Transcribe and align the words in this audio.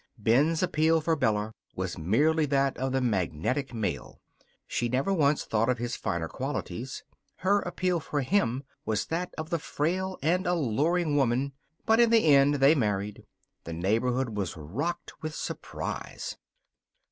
Ben's 0.17 0.63
appeal 0.63 0.99
for 0.99 1.15
Bella 1.15 1.53
was 1.75 1.95
merely 1.95 2.47
that 2.47 2.75
of 2.79 2.91
the 2.91 3.01
magnetic 3.01 3.71
male. 3.71 4.19
She 4.65 4.89
never 4.89 5.13
once 5.13 5.43
thought 5.45 5.69
of 5.69 5.77
his 5.77 5.95
finer 5.95 6.27
qualities. 6.27 7.03
Her 7.35 7.59
appeal 7.59 7.99
for 7.99 8.21
him 8.21 8.63
was 8.83 9.05
that 9.05 9.31
of 9.37 9.51
the 9.51 9.59
frail 9.59 10.17
and 10.23 10.47
alluring 10.47 11.17
woman. 11.17 11.53
But 11.85 11.99
in 11.99 12.09
the 12.09 12.25
end 12.35 12.55
they 12.55 12.73
married. 12.73 13.27
The 13.65 13.73
neighborhood 13.73 14.29
was 14.35 14.57
rocked 14.57 15.21
with 15.21 15.35
surprise. 15.35 16.35